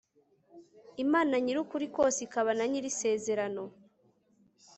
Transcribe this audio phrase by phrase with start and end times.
[1.03, 3.63] imana nyir'ukuri kose, ikaba na nyir'isezerano